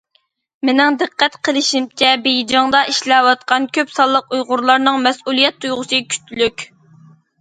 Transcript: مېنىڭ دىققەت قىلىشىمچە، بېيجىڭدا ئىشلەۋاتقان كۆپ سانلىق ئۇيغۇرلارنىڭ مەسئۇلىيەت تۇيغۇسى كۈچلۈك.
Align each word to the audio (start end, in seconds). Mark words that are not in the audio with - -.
مېنىڭ 0.67 0.95
دىققەت 1.01 1.35
قىلىشىمچە، 1.47 2.09
بېيجىڭدا 2.23 2.81
ئىشلەۋاتقان 2.93 3.69
كۆپ 3.79 3.93
سانلىق 3.99 4.33
ئۇيغۇرلارنىڭ 4.39 4.99
مەسئۇلىيەت 5.09 5.61
تۇيغۇسى 5.67 6.01
كۈچلۈك. 6.15 6.65